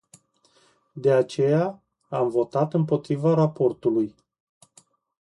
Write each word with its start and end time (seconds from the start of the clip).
De 0.95 1.11
aceea, 1.11 1.83
am 2.09 2.27
votat 2.29 2.73
împotriva 2.73 3.33
raportului. 3.33 4.15